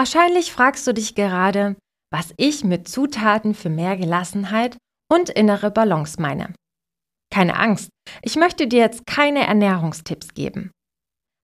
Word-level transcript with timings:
Wahrscheinlich 0.00 0.50
fragst 0.50 0.86
du 0.86 0.94
dich 0.94 1.14
gerade, 1.14 1.76
was 2.10 2.32
ich 2.38 2.64
mit 2.64 2.88
Zutaten 2.88 3.54
für 3.54 3.68
mehr 3.68 3.98
Gelassenheit 3.98 4.78
und 5.12 5.28
innere 5.28 5.70
Balance 5.70 6.18
meine. 6.18 6.54
Keine 7.30 7.58
Angst, 7.58 7.90
ich 8.22 8.36
möchte 8.36 8.66
dir 8.66 8.78
jetzt 8.78 9.04
keine 9.04 9.46
Ernährungstipps 9.46 10.32
geben. 10.32 10.70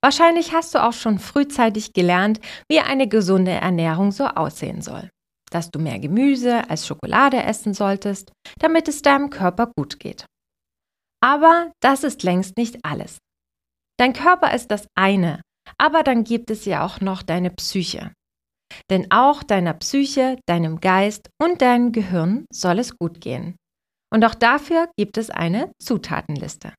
Wahrscheinlich 0.02 0.54
hast 0.54 0.74
du 0.74 0.82
auch 0.82 0.94
schon 0.94 1.18
frühzeitig 1.18 1.92
gelernt, 1.92 2.40
wie 2.66 2.80
eine 2.80 3.08
gesunde 3.08 3.50
Ernährung 3.50 4.10
so 4.10 4.24
aussehen 4.24 4.80
soll. 4.80 5.10
Dass 5.50 5.70
du 5.70 5.78
mehr 5.78 5.98
Gemüse 5.98 6.70
als 6.70 6.86
Schokolade 6.86 7.42
essen 7.42 7.74
solltest, 7.74 8.32
damit 8.58 8.88
es 8.88 9.02
deinem 9.02 9.28
Körper 9.28 9.70
gut 9.76 10.00
geht. 10.00 10.24
Aber 11.22 11.72
das 11.80 12.04
ist 12.04 12.22
längst 12.22 12.56
nicht 12.56 12.82
alles. 12.86 13.18
Dein 13.98 14.14
Körper 14.14 14.54
ist 14.54 14.70
das 14.70 14.86
eine, 14.94 15.42
aber 15.76 16.02
dann 16.02 16.24
gibt 16.24 16.50
es 16.50 16.64
ja 16.64 16.86
auch 16.86 17.02
noch 17.02 17.22
deine 17.22 17.50
Psyche. 17.50 18.12
Denn 18.90 19.10
auch 19.10 19.42
deiner 19.42 19.74
Psyche, 19.74 20.38
deinem 20.46 20.80
Geist 20.80 21.28
und 21.42 21.62
deinem 21.62 21.92
Gehirn 21.92 22.46
soll 22.52 22.78
es 22.78 22.96
gut 22.96 23.20
gehen. 23.20 23.56
Und 24.12 24.24
auch 24.24 24.34
dafür 24.34 24.88
gibt 24.96 25.18
es 25.18 25.30
eine 25.30 25.72
Zutatenliste. 25.80 26.72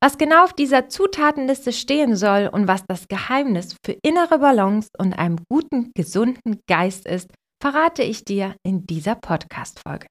Was 0.00 0.18
genau 0.18 0.44
auf 0.44 0.52
dieser 0.52 0.88
Zutatenliste 0.88 1.72
stehen 1.72 2.16
soll 2.16 2.48
und 2.52 2.68
was 2.68 2.84
das 2.86 3.08
Geheimnis 3.08 3.76
für 3.84 3.96
innere 4.02 4.38
Balance 4.38 4.88
und 4.98 5.14
einem 5.14 5.38
guten, 5.50 5.92
gesunden 5.94 6.60
Geist 6.68 7.06
ist, 7.06 7.30
verrate 7.62 8.02
ich 8.02 8.24
dir 8.24 8.54
in 8.62 8.86
dieser 8.86 9.14
Podcast-Folge. 9.14 10.06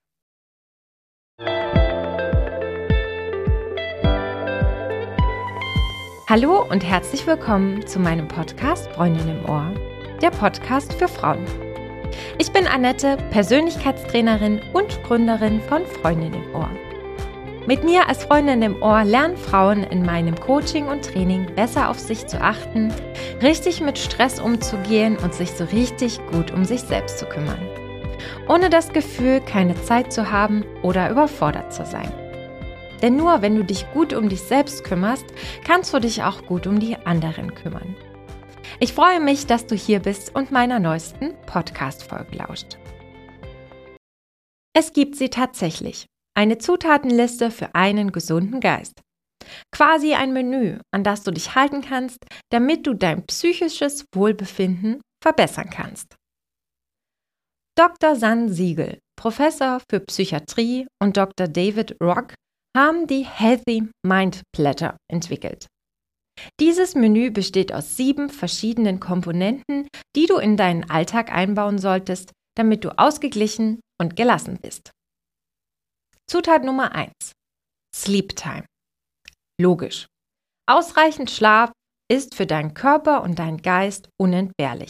Hallo 6.27 6.67
und 6.67 6.83
herzlich 6.83 7.27
willkommen 7.27 7.85
zu 7.85 7.99
meinem 7.99 8.27
Podcast 8.27 8.87
Freundin 8.93 9.27
im 9.29 9.45
Ohr, 9.47 9.71
der 10.23 10.31
Podcast 10.31 10.93
für 10.93 11.09
Frauen. 11.09 11.43
Ich 12.37 12.53
bin 12.53 12.65
Annette, 12.65 13.17
Persönlichkeitstrainerin 13.31 14.61
und 14.71 15.03
Gründerin 15.03 15.59
von 15.59 15.85
Freundin 15.85 16.33
im 16.33 16.55
Ohr. 16.55 16.69
Mit 17.67 17.83
mir 17.83 18.07
als 18.07 18.23
Freundin 18.23 18.61
im 18.61 18.81
Ohr 18.81 19.03
lernen 19.03 19.35
Frauen 19.35 19.83
in 19.83 20.05
meinem 20.05 20.39
Coaching 20.39 20.87
und 20.87 21.03
Training 21.03 21.45
besser 21.55 21.89
auf 21.89 21.99
sich 21.99 22.25
zu 22.25 22.39
achten, 22.39 22.93
richtig 23.41 23.81
mit 23.81 23.97
Stress 23.97 24.39
umzugehen 24.39 25.17
und 25.17 25.33
sich 25.33 25.51
so 25.51 25.65
richtig 25.65 26.25
gut 26.27 26.51
um 26.51 26.63
sich 26.63 26.81
selbst 26.81 27.19
zu 27.19 27.25
kümmern. 27.25 27.59
Ohne 28.47 28.69
das 28.69 28.93
Gefühl, 28.93 29.41
keine 29.41 29.75
Zeit 29.83 30.13
zu 30.13 30.31
haben 30.31 30.63
oder 30.83 31.09
überfordert 31.09 31.73
zu 31.73 31.85
sein. 31.85 32.11
Denn 33.01 33.17
nur 33.17 33.41
wenn 33.41 33.57
du 33.57 33.65
dich 33.65 33.85
gut 33.91 34.13
um 34.13 34.29
dich 34.29 34.43
selbst 34.43 34.85
kümmerst, 34.85 35.25
kannst 35.65 35.93
du 35.93 35.99
dich 35.99 36.23
auch 36.23 36.45
gut 36.45 36.65
um 36.65 36.79
die 36.79 36.95
anderen 37.05 37.53
kümmern. 37.53 37.97
Ich 38.79 38.93
freue 38.93 39.19
mich, 39.19 39.45
dass 39.45 39.67
du 39.67 39.75
hier 39.75 39.99
bist 39.99 40.35
und 40.35 40.51
meiner 40.51 40.79
neuesten 40.79 41.35
Podcast-Folge 41.45 42.37
lauscht. 42.37 42.77
Es 44.75 44.93
gibt 44.93 45.15
sie 45.15 45.29
tatsächlich. 45.29 46.07
Eine 46.35 46.57
Zutatenliste 46.57 47.51
für 47.51 47.75
einen 47.75 48.11
gesunden 48.11 48.59
Geist. 48.59 49.01
Quasi 49.71 50.13
ein 50.13 50.33
Menü, 50.33 50.79
an 50.91 51.03
das 51.03 51.23
du 51.23 51.31
dich 51.31 51.55
halten 51.55 51.81
kannst, 51.81 52.19
damit 52.51 52.87
du 52.87 52.93
dein 52.93 53.25
psychisches 53.25 54.05
Wohlbefinden 54.15 55.01
verbessern 55.23 55.69
kannst. 55.69 56.15
Dr. 57.77 58.15
San 58.15 58.49
Siegel, 58.49 58.99
Professor 59.19 59.81
für 59.89 59.99
Psychiatrie 59.99 60.87
und 61.01 61.17
Dr. 61.17 61.47
David 61.47 61.95
Rock 62.01 62.33
haben 62.75 63.07
die 63.07 63.25
Healthy 63.25 63.89
Mind 64.05 64.41
Platter 64.55 64.97
entwickelt. 65.11 65.67
Dieses 66.59 66.95
Menü 66.95 67.31
besteht 67.31 67.73
aus 67.73 67.97
sieben 67.97 68.29
verschiedenen 68.29 68.99
Komponenten, 68.99 69.87
die 70.15 70.25
du 70.25 70.37
in 70.37 70.57
deinen 70.57 70.89
Alltag 70.89 71.31
einbauen 71.31 71.77
solltest, 71.77 72.31
damit 72.55 72.83
du 72.83 72.97
ausgeglichen 72.97 73.79
und 73.99 74.15
gelassen 74.15 74.57
bist. 74.61 74.91
Zutat 76.29 76.63
Nummer 76.63 76.93
1. 76.95 77.11
Sleep 77.95 78.35
Time. 78.35 78.65
Logisch. 79.59 80.07
Ausreichend 80.67 81.29
Schlaf 81.29 81.71
ist 82.11 82.35
für 82.35 82.45
deinen 82.45 82.73
Körper 82.73 83.23
und 83.23 83.39
deinen 83.39 83.61
Geist 83.61 84.09
unentbehrlich. 84.19 84.89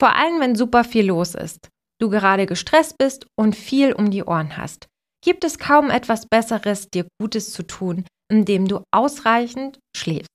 Vor 0.00 0.14
allem, 0.16 0.40
wenn 0.40 0.56
super 0.56 0.84
viel 0.84 1.06
los 1.06 1.34
ist, 1.34 1.68
du 2.00 2.10
gerade 2.10 2.46
gestresst 2.46 2.96
bist 2.98 3.26
und 3.38 3.54
viel 3.54 3.92
um 3.92 4.10
die 4.10 4.24
Ohren 4.24 4.56
hast, 4.56 4.86
gibt 5.24 5.44
es 5.44 5.58
kaum 5.58 5.90
etwas 5.90 6.26
Besseres, 6.26 6.88
dir 6.88 7.06
Gutes 7.20 7.52
zu 7.52 7.64
tun, 7.64 8.04
indem 8.30 8.66
du 8.68 8.82
ausreichend 8.92 9.78
schläfst. 9.96 10.28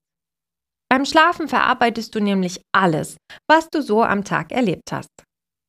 Beim 0.94 1.06
Schlafen 1.06 1.48
verarbeitest 1.48 2.14
du 2.14 2.20
nämlich 2.20 2.62
alles, 2.72 3.18
was 3.50 3.68
du 3.72 3.82
so 3.82 4.04
am 4.04 4.24
Tag 4.24 4.52
erlebt 4.52 4.92
hast. 4.92 5.10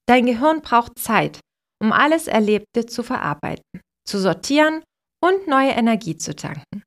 Dein 0.07 0.27
Gehirn 0.27 0.61
braucht 0.61 0.99
Zeit, 0.99 1.41
um 1.83 1.93
alles 1.93 2.27
Erlebte 2.27 2.85
zu 2.85 3.03
verarbeiten 3.03 3.63
zu 4.07 4.19
sortieren 4.19 4.85
und 5.25 5.47
neue 5.47 5.71
Energie 5.71 6.19
zu 6.19 6.37
tanken. 6.37 6.83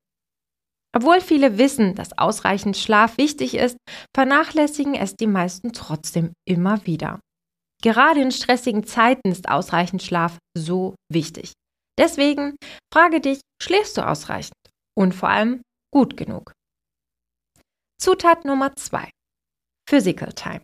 Obwohl 0.96 1.20
viele 1.20 1.58
wissen, 1.58 1.96
dass 1.96 2.16
ausreichend 2.16 2.78
Schlaf 2.78 3.18
wichtig 3.18 3.56
ist, 3.56 3.78
vernachlässigen 4.16 4.94
es 4.94 5.16
die 5.16 5.26
meisten 5.26 5.74
trotzdem 5.74 6.34
immer 6.48 6.86
wieder. 6.86 7.20
Gerade 7.82 8.22
in 8.22 8.32
stressigen 8.32 8.86
Zeiten 8.86 9.32
ist 9.32 9.50
ausreichend 9.50 10.04
Schlaf 10.04 10.38
so 10.56 10.94
wichtig. 11.12 11.54
Deswegen 11.98 12.56
frage 12.94 13.20
dich, 13.20 13.42
schläfst 13.60 13.98
du 13.98 14.08
ausreichend 14.08 14.54
und 14.96 15.16
vor 15.16 15.30
allem 15.30 15.64
gut 15.92 16.16
genug? 16.18 16.54
Zutat 18.00 18.46
Nummer 18.46 18.76
2. 18.76 19.10
Physical 19.90 20.32
Time. 20.34 20.62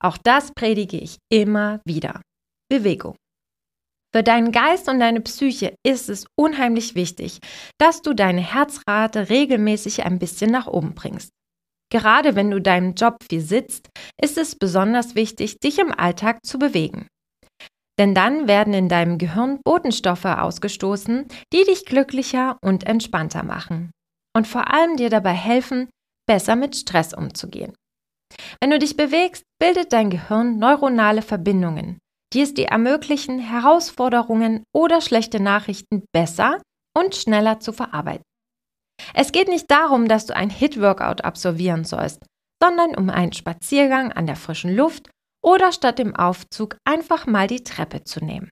Auch 0.00 0.18
das 0.18 0.52
predige 0.52 0.98
ich 0.98 1.16
immer 1.32 1.80
wieder. 1.86 2.20
Bewegung. 2.70 3.16
Für 4.14 4.22
deinen 4.22 4.52
Geist 4.52 4.88
und 4.88 5.00
deine 5.00 5.22
Psyche 5.22 5.74
ist 5.82 6.10
es 6.10 6.26
unheimlich 6.38 6.94
wichtig, 6.94 7.40
dass 7.78 8.02
du 8.02 8.12
deine 8.12 8.42
Herzrate 8.42 9.30
regelmäßig 9.30 10.04
ein 10.04 10.18
bisschen 10.18 10.50
nach 10.50 10.66
oben 10.66 10.94
bringst. 10.94 11.30
Gerade 11.90 12.34
wenn 12.34 12.50
du 12.50 12.60
deinem 12.60 12.94
Job 12.94 13.16
viel 13.30 13.40
sitzt, 13.40 13.88
ist 14.20 14.36
es 14.36 14.56
besonders 14.56 15.14
wichtig, 15.14 15.58
dich 15.60 15.78
im 15.78 15.92
Alltag 15.92 16.40
zu 16.44 16.58
bewegen. 16.58 17.06
Denn 17.98 18.14
dann 18.14 18.46
werden 18.46 18.74
in 18.74 18.90
deinem 18.90 19.16
Gehirn 19.16 19.60
Botenstoffe 19.64 20.26
ausgestoßen, 20.26 21.26
die 21.54 21.64
dich 21.64 21.86
glücklicher 21.86 22.58
und 22.62 22.84
entspannter 22.84 23.42
machen 23.42 23.90
und 24.36 24.46
vor 24.46 24.70
allem 24.70 24.98
dir 24.98 25.08
dabei 25.08 25.32
helfen, 25.32 25.88
besser 26.26 26.56
mit 26.56 26.76
Stress 26.76 27.14
umzugehen. 27.14 27.74
Wenn 28.60 28.70
du 28.70 28.78
dich 28.78 28.96
bewegst, 28.96 29.44
bildet 29.60 29.92
dein 29.92 30.10
Gehirn 30.10 30.58
neuronale 30.58 31.22
Verbindungen, 31.22 31.98
die 32.32 32.42
es 32.42 32.54
dir 32.54 32.66
ermöglichen, 32.66 33.38
Herausforderungen 33.38 34.64
oder 34.74 35.00
schlechte 35.00 35.40
Nachrichten 35.40 36.04
besser 36.12 36.60
und 36.96 37.14
schneller 37.14 37.60
zu 37.60 37.72
verarbeiten. 37.72 38.24
Es 39.14 39.32
geht 39.32 39.48
nicht 39.48 39.70
darum, 39.70 40.08
dass 40.08 40.26
du 40.26 40.34
ein 40.34 40.50
Hit-Workout 40.50 41.22
absolvieren 41.22 41.84
sollst, 41.84 42.24
sondern 42.62 42.96
um 42.96 43.10
einen 43.10 43.32
Spaziergang 43.32 44.12
an 44.12 44.26
der 44.26 44.36
frischen 44.36 44.74
Luft 44.74 45.10
oder 45.44 45.72
statt 45.72 45.98
dem 45.98 46.16
Aufzug 46.16 46.76
einfach 46.84 47.26
mal 47.26 47.46
die 47.46 47.62
Treppe 47.62 48.04
zu 48.04 48.24
nehmen. 48.24 48.50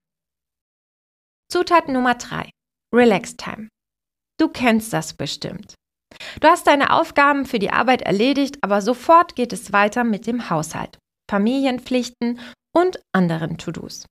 Zutat 1.51 1.89
Nummer 1.89 2.15
3. 2.15 2.51
Relax 2.95 3.37
Time. 3.37 3.69
Du 4.39 4.49
kennst 4.49 4.93
das 4.93 5.15
bestimmt. 5.15 5.75
Du 6.41 6.49
hast 6.49 6.67
deine 6.67 6.93
Aufgaben 6.93 7.47
für 7.47 7.59
die 7.59 7.71
Arbeit 7.71 8.03
erledigt, 8.03 8.59
aber 8.63 8.83
sofort 8.83 9.37
geht 9.37 9.53
es 9.53 9.73
weiter 9.73 10.05
mit 10.05 10.27
dem 10.27 10.51
Haushalt, 10.51 10.99
Familienpflichten 11.31 12.41
und 12.75 13.01
anderen 13.13 13.59
To-Dos. 13.59 14.07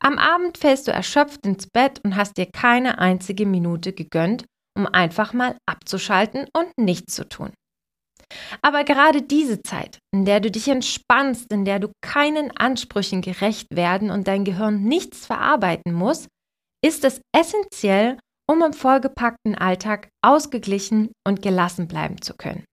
Am 0.00 0.18
Abend 0.18 0.58
fällst 0.58 0.86
du 0.88 0.92
erschöpft 0.92 1.46
ins 1.46 1.66
Bett 1.66 2.00
und 2.04 2.16
hast 2.16 2.36
dir 2.36 2.46
keine 2.46 2.98
einzige 2.98 3.46
Minute 3.46 3.92
gegönnt, 3.92 4.44
um 4.76 4.86
einfach 4.86 5.32
mal 5.32 5.56
abzuschalten 5.66 6.46
und 6.56 6.70
nichts 6.78 7.14
zu 7.14 7.28
tun. 7.28 7.52
Aber 8.60 8.84
gerade 8.84 9.22
diese 9.22 9.62
Zeit, 9.62 9.98
in 10.12 10.24
der 10.24 10.40
du 10.40 10.50
dich 10.50 10.68
entspannst, 10.68 11.50
in 11.50 11.64
der 11.64 11.78
du 11.78 11.90
keinen 12.02 12.54
Ansprüchen 12.56 13.22
gerecht 13.22 13.68
werden 13.70 14.10
und 14.10 14.28
dein 14.28 14.44
Gehirn 14.44 14.82
nichts 14.82 15.26
verarbeiten 15.26 15.92
muss, 15.94 16.26
ist 16.84 17.04
es 17.04 17.20
essentiell, 17.34 18.18
um 18.50 18.62
im 18.62 18.72
vollgepackten 18.72 19.54
Alltag 19.54 20.08
ausgeglichen 20.24 21.12
und 21.26 21.42
gelassen 21.42 21.86
bleiben 21.86 22.20
zu 22.22 22.34
können. 22.34 22.64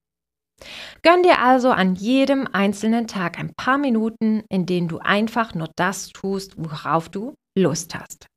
Gönn 1.03 1.23
dir 1.23 1.39
also 1.39 1.69
an 1.71 1.95
jedem 1.95 2.47
einzelnen 2.51 3.07
Tag 3.07 3.37
ein 3.37 3.53
paar 3.55 3.77
Minuten, 3.77 4.43
in 4.49 4.65
denen 4.65 4.87
du 4.87 4.99
einfach 4.99 5.53
nur 5.53 5.69
das 5.75 6.09
tust, 6.09 6.53
worauf 6.57 7.09
du 7.09 7.35
Lust 7.57 7.93
hast. 7.93 8.27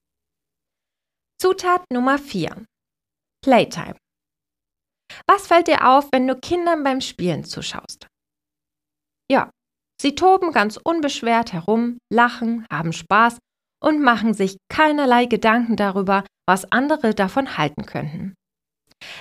Zutat 1.41 1.85
Nummer 1.93 2.19
4. 2.19 2.65
Playtime. 3.45 3.97
Was 5.27 5.47
fällt 5.47 5.69
dir 5.69 5.89
auf, 5.89 6.09
wenn 6.13 6.27
du 6.27 6.37
Kindern 6.37 6.83
beim 6.83 7.01
Spielen 7.01 7.45
zuschaust? 7.45 8.09
Ja, 9.31 9.51
sie 10.01 10.15
toben 10.15 10.53
ganz 10.53 10.77
unbeschwert 10.77 11.53
herum, 11.53 11.99
lachen, 12.13 12.67
haben 12.71 12.93
Spaß 12.93 13.39
und 13.81 14.03
machen 14.03 14.35
sich 14.35 14.57
keinerlei 14.69 15.27
Gedanken 15.27 15.77
darüber, 15.77 16.25
was 16.49 16.73
andere 16.73 17.15
davon 17.15 17.59
halten 17.59 17.85
könnten. 17.85 18.35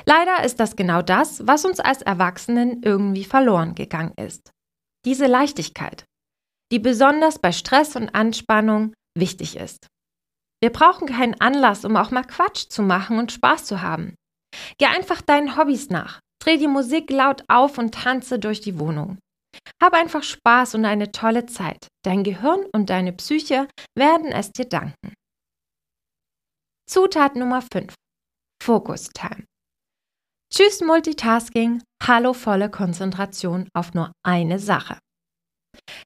Leider 0.05 0.43
ist 0.43 0.59
das 0.59 0.75
genau 0.75 1.01
das, 1.03 1.45
was 1.45 1.65
uns 1.65 1.79
als 1.79 2.01
Erwachsenen 2.01 2.81
irgendwie 2.81 3.25
verloren 3.25 3.75
gegangen 3.75 4.13
ist. 4.17 4.49
Diese 5.05 5.27
Leichtigkeit. 5.27 6.05
die 6.71 6.79
besonders 6.79 7.39
bei 7.39 7.51
Stress 7.53 7.95
und 7.95 8.13
Anspannung 8.13 8.93
wichtig 9.17 9.55
ist. 9.55 9.87
Wir 10.61 10.71
brauchen 10.71 11.07
keinen 11.07 11.39
Anlass, 11.39 11.85
um 11.85 11.95
auch 11.95 12.11
mal 12.11 12.23
Quatsch 12.23 12.69
zu 12.69 12.81
machen 12.81 13.19
und 13.19 13.31
Spaß 13.31 13.65
zu 13.65 13.81
haben. 13.81 14.15
Geh 14.77 14.87
einfach 14.87 15.21
deinen 15.21 15.55
Hobbys 15.55 15.89
nach, 15.89 16.19
dreh 16.43 16.57
die 16.57 16.67
Musik 16.67 17.09
laut 17.09 17.43
auf 17.47 17.77
und 17.77 17.93
tanze 17.93 18.39
durch 18.39 18.59
die 18.59 18.79
Wohnung. 18.79 19.17
Hab 19.81 19.93
einfach 19.93 20.23
Spaß 20.23 20.75
und 20.75 20.85
eine 20.85 21.11
tolle 21.11 21.45
Zeit. 21.45 21.87
Dein 22.03 22.23
Gehirn 22.23 22.65
und 22.73 22.89
deine 22.89 23.13
Psyche 23.13 23.67
werden 23.95 24.31
es 24.31 24.51
dir 24.51 24.65
danken. 24.65 25.13
Zutat 26.89 27.35
Nummer 27.35 27.61
5. 27.61 27.93
Focus 28.63 29.09
Time. 29.09 29.43
Tschüss 30.53 30.79
Multitasking, 30.79 31.83
hallo 32.01 32.31
volle 32.31 32.69
Konzentration 32.69 33.67
auf 33.73 33.93
nur 33.93 34.13
eine 34.25 34.57
Sache. 34.57 34.97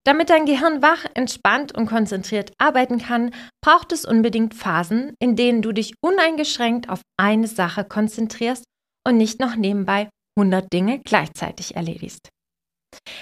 Damit 0.04 0.31
dein 0.31 0.48
Gehirn 0.48 0.81
wach, 0.81 1.06
entspannt 1.13 1.78
und 1.78 1.86
konzentriert 1.86 2.51
arbeiten 2.57 2.98
kann, 2.98 3.30
braucht 3.63 3.92
es 3.92 4.06
unbedingt 4.06 4.56
Phasen, 4.56 5.13
in 5.19 5.36
denen 5.36 5.62
du 5.62 5.72
dich 5.72 5.94
uneingeschränkt 6.04 6.89
auf 6.89 7.01
eine 7.16 7.48
Sache 7.48 7.86
konzentrierst 7.86 8.63
und 9.07 9.18
nicht 9.18 9.39
noch 9.39 9.56
nebenbei 9.56 10.10
100 10.36 10.74
Dinge 10.74 10.98
gleichzeitig 10.98 11.75
erledigst. 11.75 12.28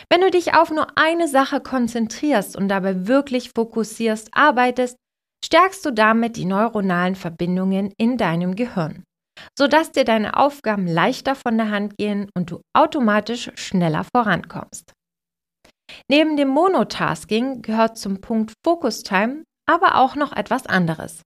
Wenn 0.09 0.21
du 0.21 0.31
dich 0.31 0.53
auf 0.53 0.71
nur 0.71 0.97
eine 0.97 1.27
Sache 1.27 1.59
konzentrierst 1.59 2.55
und 2.55 2.69
dabei 2.69 3.05
wirklich 3.05 3.51
fokussierst, 3.53 4.29
arbeitest, 4.31 4.95
stärkst 5.43 5.85
du 5.85 5.91
damit 5.91 6.35
die 6.35 6.45
neuronalen 6.45 7.15
Verbindungen 7.15 7.93
in 7.97 8.17
deinem 8.17 8.55
Gehirn, 8.55 9.03
sodass 9.57 9.91
dir 9.91 10.05
deine 10.05 10.37
Aufgaben 10.37 10.87
leichter 10.87 11.35
von 11.35 11.57
der 11.57 11.69
Hand 11.69 11.97
gehen 11.97 12.29
und 12.35 12.51
du 12.51 12.61
automatisch 12.73 13.51
schneller 13.55 14.05
vorankommst. 14.15 14.93
Neben 16.09 16.37
dem 16.37 16.49
Monotasking 16.49 17.61
gehört 17.61 17.97
zum 17.97 18.21
Punkt 18.21 18.53
Focus 18.63 19.03
Time 19.03 19.43
aber 19.69 19.97
auch 19.97 20.15
noch 20.15 20.31
etwas 20.31 20.65
anderes. 20.65 21.21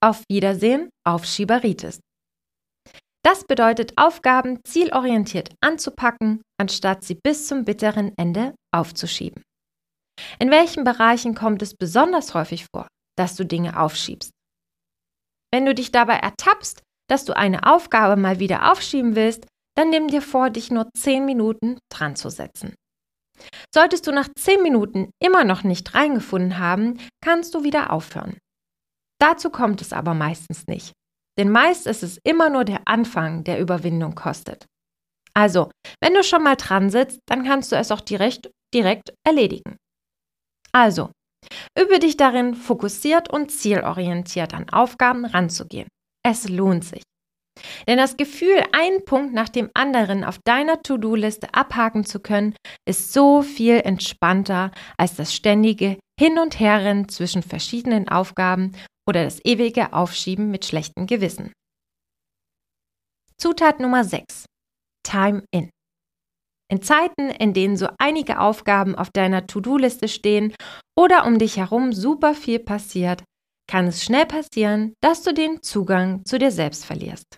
Auf 0.00 0.22
Wiedersehen 0.30 0.88
auf 1.04 1.26
Schieberitis. 1.26 2.00
Das 3.22 3.44
bedeutet, 3.44 3.92
Aufgaben 3.96 4.60
zielorientiert 4.64 5.54
anzupacken, 5.60 6.40
anstatt 6.58 7.04
sie 7.04 7.18
bis 7.22 7.48
zum 7.48 7.64
bitteren 7.64 8.12
Ende 8.16 8.54
aufzuschieben. 8.74 9.42
In 10.38 10.50
welchen 10.50 10.84
Bereichen 10.84 11.34
kommt 11.34 11.60
es 11.60 11.74
besonders 11.74 12.34
häufig 12.34 12.66
vor, 12.74 12.86
dass 13.18 13.36
du 13.36 13.44
Dinge 13.44 13.78
aufschiebst? 13.78 14.30
Wenn 15.52 15.64
du 15.64 15.74
dich 15.74 15.92
dabei 15.92 16.16
ertappst, 16.16 16.82
dass 17.08 17.24
du 17.24 17.36
eine 17.36 17.66
Aufgabe 17.66 18.20
mal 18.20 18.40
wieder 18.40 18.70
aufschieben 18.72 19.16
willst, 19.16 19.46
dann 19.76 19.90
nimm 19.90 20.08
dir 20.08 20.22
vor, 20.22 20.50
dich 20.50 20.70
nur 20.70 20.88
10 20.96 21.24
Minuten 21.24 21.78
dran 21.92 22.16
zu 22.16 22.30
setzen. 22.30 22.74
Solltest 23.72 24.06
du 24.06 24.12
nach 24.12 24.28
10 24.36 24.62
Minuten 24.62 25.10
immer 25.22 25.44
noch 25.44 25.62
nicht 25.62 25.94
reingefunden 25.94 26.58
haben, 26.58 26.98
kannst 27.22 27.54
du 27.54 27.62
wieder 27.62 27.92
aufhören. 27.92 28.38
Dazu 29.20 29.50
kommt 29.50 29.82
es 29.82 29.92
aber 29.92 30.14
meistens 30.14 30.66
nicht. 30.66 30.92
Denn 31.38 31.50
meist 31.50 31.86
ist 31.86 32.02
es 32.02 32.18
immer 32.24 32.48
nur 32.48 32.64
der 32.64 32.82
Anfang, 32.86 33.44
der 33.44 33.60
Überwindung 33.60 34.14
kostet. 34.14 34.66
Also, 35.34 35.70
wenn 36.00 36.14
du 36.14 36.22
schon 36.22 36.42
mal 36.42 36.56
dran 36.56 36.88
sitzt, 36.88 37.18
dann 37.26 37.44
kannst 37.44 37.70
du 37.70 37.76
es 37.76 37.90
auch 37.90 38.00
direkt, 38.00 38.50
direkt 38.72 39.12
erledigen. 39.26 39.76
Also, 40.72 41.10
übe 41.78 41.98
dich 41.98 42.16
darin, 42.16 42.54
fokussiert 42.54 43.30
und 43.30 43.50
zielorientiert 43.50 44.54
an 44.54 44.68
Aufgaben 44.70 45.24
ranzugehen. 45.24 45.88
Es 46.24 46.48
lohnt 46.48 46.84
sich. 46.84 47.02
Denn 47.86 47.98
das 47.98 48.16
Gefühl, 48.16 48.62
einen 48.72 49.04
Punkt 49.04 49.32
nach 49.32 49.48
dem 49.48 49.70
anderen 49.74 50.24
auf 50.24 50.38
deiner 50.44 50.82
To-Do-Liste 50.82 51.54
abhaken 51.54 52.04
zu 52.04 52.20
können, 52.20 52.54
ist 52.86 53.12
so 53.12 53.42
viel 53.42 53.80
entspannter 53.80 54.72
als 54.98 55.16
das 55.16 55.34
ständige 55.34 55.98
Hin- 56.18 56.38
und 56.38 56.60
Herrennen 56.60 57.08
zwischen 57.08 57.42
verschiedenen 57.42 58.08
Aufgaben 58.08 58.72
oder 59.08 59.24
das 59.24 59.40
ewige 59.44 59.92
Aufschieben 59.92 60.50
mit 60.50 60.64
schlechtem 60.64 61.06
Gewissen. 61.06 61.52
Zutat 63.38 63.80
Nummer 63.80 64.04
6. 64.04 64.46
Time 65.02 65.44
in. 65.50 65.70
In 66.68 66.82
Zeiten, 66.82 67.30
in 67.30 67.52
denen 67.52 67.76
so 67.76 67.88
einige 67.98 68.40
Aufgaben 68.40 68.94
auf 68.94 69.10
deiner 69.10 69.46
To-Do-Liste 69.46 70.08
stehen 70.08 70.54
oder 70.98 71.24
um 71.26 71.38
dich 71.38 71.58
herum 71.58 71.92
super 71.92 72.34
viel 72.34 72.58
passiert, 72.58 73.22
kann 73.68 73.86
es 73.86 74.02
schnell 74.02 74.26
passieren, 74.26 74.94
dass 75.00 75.22
du 75.22 75.32
den 75.32 75.62
Zugang 75.62 76.24
zu 76.24 76.38
dir 76.38 76.50
selbst 76.50 76.84
verlierst. 76.84 77.36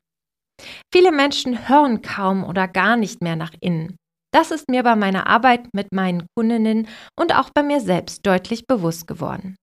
Viele 0.92 1.12
Menschen 1.12 1.68
hören 1.68 2.02
kaum 2.02 2.44
oder 2.44 2.68
gar 2.68 2.96
nicht 2.96 3.22
mehr 3.22 3.36
nach 3.36 3.52
innen. 3.60 3.96
Das 4.32 4.50
ist 4.50 4.68
mir 4.68 4.82
bei 4.82 4.96
meiner 4.96 5.26
Arbeit 5.26 5.68
mit 5.72 5.92
meinen 5.92 6.26
Kundinnen 6.36 6.88
und 7.18 7.34
auch 7.34 7.50
bei 7.54 7.62
mir 7.62 7.80
selbst 7.80 8.26
deutlich 8.26 8.66
bewusst 8.66 9.06
geworden. 9.06 9.56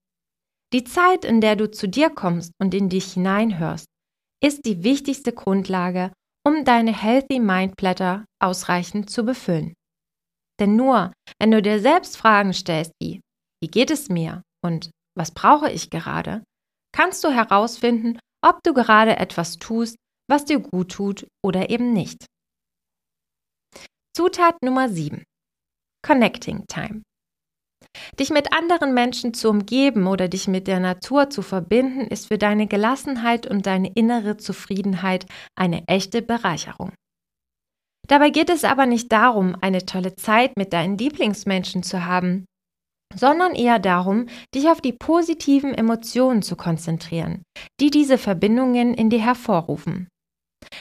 Die 0.73 0.83
Zeit, 0.83 1.23
in 1.23 1.41
der 1.41 1.55
du 1.55 1.69
zu 1.69 1.87
dir 1.87 2.09
kommst 2.09 2.51
und 2.59 2.73
in 2.73 2.89
dich 2.89 3.13
hineinhörst, 3.13 3.85
ist 4.43 4.65
die 4.65 4.83
wichtigste 4.83 5.33
Grundlage, 5.33 6.11
um 6.45 6.63
deine 6.63 6.93
Healthy 6.93 7.39
Mind 7.39 7.75
Blätter 7.75 8.25
ausreichend 8.39 9.09
zu 9.09 9.23
befüllen. 9.23 9.73
Denn 10.59 10.75
nur, 10.75 11.11
wenn 11.39 11.51
du 11.51 11.61
dir 11.61 11.79
selbst 11.79 12.17
Fragen 12.17 12.53
stellst 12.53 12.91
wie, 13.01 13.21
wie 13.61 13.67
geht 13.67 13.91
es 13.91 14.09
mir 14.09 14.43
und 14.63 14.91
was 15.17 15.31
brauche 15.31 15.71
ich 15.71 15.89
gerade, 15.89 16.43
kannst 16.93 17.23
du 17.23 17.29
herausfinden, 17.29 18.19
ob 18.43 18.59
du 18.63 18.73
gerade 18.73 19.17
etwas 19.17 19.57
tust, 19.57 19.95
was 20.29 20.45
dir 20.45 20.59
gut 20.59 20.91
tut 20.91 21.27
oder 21.43 21.69
eben 21.69 21.93
nicht. 21.93 22.25
Zutat 24.15 24.55
Nummer 24.63 24.87
7. 24.87 25.23
Connecting 26.05 26.65
Time. 26.67 27.01
Dich 28.19 28.29
mit 28.29 28.53
anderen 28.53 28.93
Menschen 28.93 29.33
zu 29.33 29.49
umgeben 29.49 30.07
oder 30.07 30.27
dich 30.27 30.47
mit 30.47 30.67
der 30.67 30.79
Natur 30.79 31.29
zu 31.29 31.41
verbinden, 31.41 32.01
ist 32.01 32.27
für 32.27 32.37
deine 32.37 32.67
Gelassenheit 32.67 33.47
und 33.47 33.65
deine 33.65 33.91
innere 33.93 34.37
Zufriedenheit 34.37 35.25
eine 35.55 35.87
echte 35.87 36.21
Bereicherung. 36.21 36.91
Dabei 38.07 38.29
geht 38.29 38.49
es 38.49 38.63
aber 38.63 38.85
nicht 38.85 39.11
darum, 39.11 39.55
eine 39.61 39.85
tolle 39.85 40.15
Zeit 40.15 40.57
mit 40.57 40.73
deinen 40.73 40.97
Lieblingsmenschen 40.97 41.81
zu 41.83 42.05
haben, 42.05 42.45
sondern 43.13 43.53
eher 43.53 43.79
darum, 43.79 44.27
dich 44.53 44.69
auf 44.69 44.81
die 44.81 44.93
positiven 44.93 45.73
Emotionen 45.73 46.41
zu 46.41 46.55
konzentrieren, 46.55 47.43
die 47.79 47.89
diese 47.89 48.17
Verbindungen 48.17 48.93
in 48.93 49.09
dir 49.09 49.21
hervorrufen. 49.21 50.07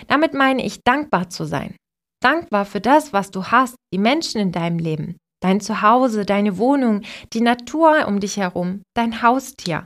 Damit 0.09 0.35
meine 0.35 0.65
ich 0.65 0.83
dankbar 0.83 1.31
zu 1.31 1.45
sein. 1.45 1.77
Dankbar 2.23 2.65
für 2.65 2.81
das, 2.81 3.13
was 3.13 3.31
du 3.31 3.45
hast, 3.45 3.77
die 3.93 3.99
Menschen 3.99 4.41
in 4.41 4.53
deinem 4.53 4.79
Leben, 4.79 5.19
dein 5.45 5.61
Zuhause, 5.61 6.25
deine 6.25 6.57
Wohnung, 6.57 7.03
die 7.35 7.43
Natur 7.43 8.09
um 8.09 8.19
dich 8.19 8.39
herum, 8.39 8.83
dein 8.97 9.21
Haustier. 9.21 9.85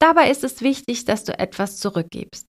Dabei 0.00 0.30
ist 0.30 0.44
es 0.44 0.62
wichtig, 0.62 1.04
dass 1.04 1.24
du 1.24 1.36
etwas 1.36 1.78
zurückgibst. 1.78 2.46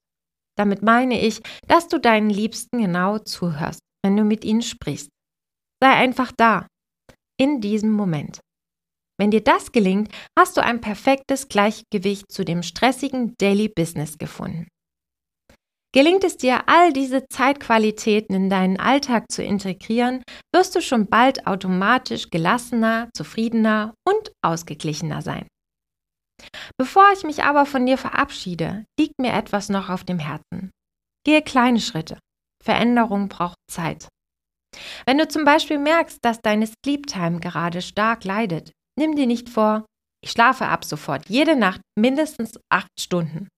Damit 0.56 0.84
meine 0.84 1.20
ich, 1.20 1.42
dass 1.68 1.88
du 1.88 2.00
deinen 2.00 2.30
Liebsten 2.30 2.80
genau 2.80 3.18
zuhörst, 3.18 3.80
wenn 4.06 4.16
du 4.16 4.24
mit 4.24 4.46
ihnen 4.46 4.62
sprichst. 4.62 5.10
Sei 5.82 5.92
einfach 5.92 6.32
da, 6.38 6.68
in 7.40 7.60
diesem 7.60 7.92
Moment. 7.92 8.40
Wenn 9.20 9.32
dir 9.32 9.42
das 9.42 9.72
gelingt, 9.72 10.14
hast 10.38 10.58
du 10.58 10.62
ein 10.62 10.80
perfektes 10.80 11.48
Gleichgewicht 11.48 12.32
zu 12.32 12.46
dem 12.46 12.62
stressigen 12.62 13.34
Daily 13.40 13.68
Business 13.68 14.20
gefunden. 14.20 14.68
Gelingt 15.94 16.24
es 16.24 16.38
dir, 16.38 16.70
all 16.70 16.94
diese 16.94 17.26
Zeitqualitäten 17.28 18.34
in 18.34 18.50
deinen 18.50 18.80
Alltag 18.80 19.26
zu 19.30 19.44
integrieren, 19.44 20.24
wirst 20.56 20.74
du 20.76 20.82
schon 20.82 21.08
bald 21.08 21.48
automatisch 21.48 22.30
gelassener, 22.30 23.10
zufriedener 23.16 23.94
und 24.08 24.32
ausgeglichener 24.42 25.22
sein. 25.22 25.48
Bevor 26.78 27.12
ich 27.14 27.24
mich 27.24 27.44
aber 27.44 27.66
von 27.66 27.86
dir 27.86 27.98
verabschiede, 27.98 28.86
liegt 29.00 29.20
mir 29.20 29.34
etwas 29.34 29.70
noch 29.70 29.90
auf 29.90 30.06
dem 30.06 30.20
Herzen. 30.20 30.72
Gehe 31.26 31.42
kleine 31.42 31.82
Schritte. 31.82 32.18
Veränderung 32.64 33.28
braucht 33.28 33.58
Zeit. 33.70 34.08
Wenn 35.06 35.18
du 35.18 35.28
zum 35.28 35.44
Beispiel 35.44 35.78
merkst, 35.78 36.20
dass 36.22 36.40
deine 36.42 36.68
Sleep 36.68 37.06
Time 37.06 37.40
gerade 37.40 37.82
stark 37.82 38.24
leidet, 38.24 38.72
nimm 38.98 39.16
dir 39.16 39.28
nicht 39.28 39.50
vor, 39.50 39.86
ich 40.24 40.32
schlafe 40.32 40.68
ab 40.68 40.86
sofort 40.86 41.28
jede 41.28 41.56
Nacht 41.56 41.82
mindestens 42.00 42.58
acht 42.72 42.90
Stunden. 43.00 43.50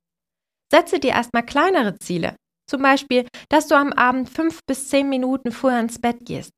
Setze 0.74 1.00
dir 1.00 1.12
erstmal 1.12 1.46
kleinere 1.46 2.00
Ziele. 2.00 2.36
Zum 2.68 2.82
Beispiel, 2.82 3.28
dass 3.50 3.68
du 3.68 3.76
am 3.76 3.94
Abend 3.94 4.28
fünf 4.28 4.62
bis 4.66 4.90
zehn 4.90 5.08
Minuten 5.08 5.52
früher 5.52 5.80
ins 5.80 6.02
Bett 6.02 6.26
gehst. 6.26 6.50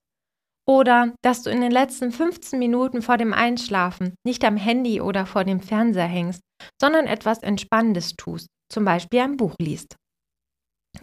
Oder 0.66 1.14
dass 1.22 1.44
du 1.44 1.50
in 1.50 1.60
den 1.60 1.72
letzten 1.72 2.14
15 2.14 2.58
Minuten 2.58 3.02
vor 3.02 3.18
dem 3.18 3.34
Einschlafen 3.34 4.16
nicht 4.26 4.46
am 4.46 4.56
Handy 4.56 5.02
oder 5.02 5.26
vor 5.26 5.44
dem 5.44 5.60
Fernseher 5.60 6.08
hängst, 6.08 6.40
sondern 6.82 7.08
etwas 7.08 7.40
Entspannendes 7.40 8.16
tust, 8.16 8.48
zum 8.72 8.86
Beispiel 8.86 9.20
ein 9.20 9.36
Buch 9.36 9.56
liest. 9.60 9.98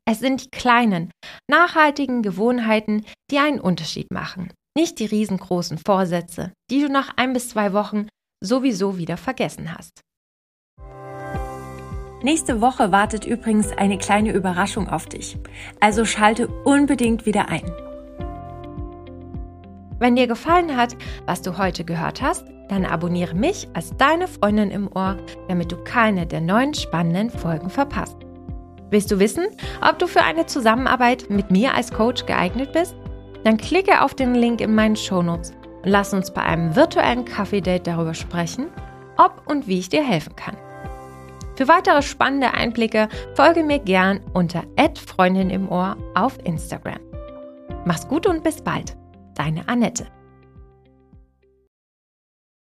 Es 0.06 0.20
sind 0.20 0.46
die 0.46 0.50
kleinen, 0.50 1.10
nachhaltigen 1.50 2.22
Gewohnheiten, 2.22 3.04
die 3.30 3.38
einen 3.38 3.60
Unterschied 3.60 4.10
machen, 4.10 4.54
nicht 4.74 4.98
die 4.98 5.04
riesengroßen 5.04 5.76
Vorsätze, 5.76 6.54
die 6.70 6.80
du 6.80 6.88
nach 6.88 7.14
ein 7.16 7.34
bis 7.34 7.50
zwei 7.50 7.74
Wochen 7.74 8.08
sowieso 8.42 8.96
wieder 8.96 9.18
vergessen 9.18 9.76
hast. 9.76 10.00
Nächste 12.22 12.60
Woche 12.60 12.92
wartet 12.92 13.26
übrigens 13.26 13.72
eine 13.76 13.98
kleine 13.98 14.32
Überraschung 14.32 14.88
auf 14.88 15.06
dich. 15.06 15.36
Also 15.80 16.04
schalte 16.04 16.46
unbedingt 16.64 17.26
wieder 17.26 17.48
ein. 17.48 17.68
Wenn 19.98 20.14
dir 20.14 20.28
gefallen 20.28 20.76
hat, 20.76 20.96
was 21.26 21.42
du 21.42 21.58
heute 21.58 21.84
gehört 21.84 22.22
hast, 22.22 22.44
dann 22.68 22.84
abonniere 22.84 23.34
mich 23.34 23.68
als 23.74 23.96
deine 23.96 24.28
Freundin 24.28 24.70
im 24.70 24.88
Ohr, 24.94 25.16
damit 25.48 25.72
du 25.72 25.76
keine 25.76 26.26
der 26.26 26.40
neuen 26.40 26.74
spannenden 26.74 27.30
Folgen 27.30 27.70
verpasst. 27.70 28.16
Willst 28.90 29.10
du 29.10 29.18
wissen, 29.18 29.46
ob 29.80 29.98
du 29.98 30.06
für 30.06 30.22
eine 30.22 30.46
Zusammenarbeit 30.46 31.28
mit 31.28 31.50
mir 31.50 31.74
als 31.74 31.92
Coach 31.92 32.26
geeignet 32.26 32.72
bist? 32.72 32.94
Dann 33.42 33.56
klicke 33.56 34.02
auf 34.02 34.14
den 34.14 34.34
Link 34.34 34.60
in 34.60 34.74
meinen 34.74 34.96
Shownotes 34.96 35.52
und 35.82 35.90
lass 35.90 36.14
uns 36.14 36.32
bei 36.32 36.42
einem 36.42 36.76
virtuellen 36.76 37.24
Kaffee-Date 37.24 37.86
darüber 37.86 38.14
sprechen, 38.14 38.68
ob 39.16 39.42
und 39.46 39.66
wie 39.66 39.78
ich 39.78 39.88
dir 39.88 40.04
helfen 40.04 40.36
kann. 40.36 40.56
Für 41.56 41.68
weitere 41.68 42.02
spannende 42.02 42.54
Einblicke 42.54 43.08
folge 43.34 43.62
mir 43.62 43.78
gern 43.78 44.20
unter 44.32 44.64
Freundin 44.98 45.50
im 45.50 45.70
Ohr 45.70 45.96
auf 46.14 46.38
Instagram. 46.44 47.00
Mach's 47.84 48.08
gut 48.08 48.26
und 48.26 48.42
bis 48.42 48.62
bald. 48.62 48.96
Deine 49.34 49.68
Annette. 49.68 50.06